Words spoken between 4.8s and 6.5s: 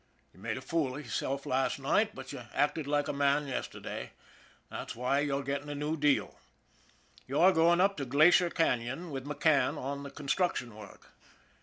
why you're getting a new deal.